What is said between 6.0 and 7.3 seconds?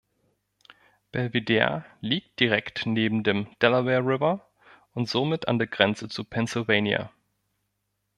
zu Pennsylvania.